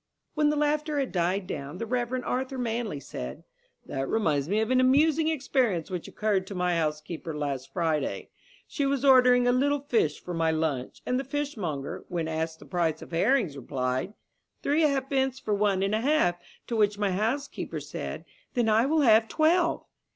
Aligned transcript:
When 0.33 0.49
the 0.49 0.55
laughter 0.55 0.97
had 0.97 1.11
died 1.11 1.45
down, 1.45 1.77
the 1.77 1.85
Reverend 1.85 2.25
Arthur 2.25 2.57
Manley 2.57 2.99
said: 2.99 3.43
"That 3.85 4.09
reminds 4.09 4.49
me 4.49 4.59
of 4.59 4.71
an 4.71 4.79
amusing 4.81 5.27
experience 5.27 5.91
which 5.91 6.07
occurred 6.07 6.47
to 6.47 6.55
my 6.55 6.77
housekeeper 6.77 7.37
last 7.37 7.71
Friday. 7.71 8.31
She 8.65 8.87
was 8.87 9.05
ordering 9.05 9.45
a 9.47 9.51
little 9.51 9.81
fish 9.81 10.19
for 10.19 10.33
my 10.33 10.49
lunch, 10.49 11.03
and 11.05 11.19
the 11.19 11.23
fishmonger, 11.23 12.03
when 12.07 12.27
asked 12.27 12.57
the 12.57 12.65
price 12.65 13.03
of 13.03 13.11
herrings, 13.11 13.55
replied, 13.55 14.15
'Three 14.63 14.81
ha'pence 14.81 15.39
for 15.39 15.53
one 15.53 15.83
and 15.83 15.93
a 15.93 16.01
half,' 16.01 16.39
to 16.65 16.75
which 16.75 16.97
my 16.97 17.11
housekeeper 17.11 17.79
said, 17.79 18.25
'Then 18.55 18.69
I 18.69 18.87
will 18.87 19.01
have 19.01 19.27
twelve.' 19.27 19.85